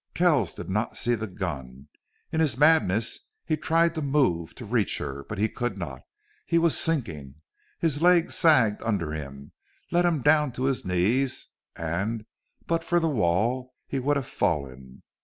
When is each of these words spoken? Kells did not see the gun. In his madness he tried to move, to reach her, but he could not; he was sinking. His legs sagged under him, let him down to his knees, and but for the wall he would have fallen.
Kells 0.15 0.55
did 0.55 0.67
not 0.67 0.97
see 0.97 1.13
the 1.13 1.27
gun. 1.27 1.87
In 2.31 2.39
his 2.39 2.57
madness 2.57 3.19
he 3.45 3.55
tried 3.55 3.93
to 3.93 4.01
move, 4.01 4.55
to 4.55 4.65
reach 4.65 4.97
her, 4.97 5.23
but 5.29 5.37
he 5.37 5.47
could 5.47 5.77
not; 5.77 6.01
he 6.47 6.57
was 6.57 6.75
sinking. 6.75 7.35
His 7.77 8.01
legs 8.01 8.33
sagged 8.33 8.81
under 8.81 9.11
him, 9.11 9.51
let 9.91 10.03
him 10.05 10.23
down 10.23 10.53
to 10.53 10.63
his 10.63 10.83
knees, 10.83 11.49
and 11.75 12.25
but 12.65 12.83
for 12.83 12.99
the 12.99 13.07
wall 13.09 13.75
he 13.85 13.99
would 13.99 14.15
have 14.17 14.25
fallen. 14.25 15.03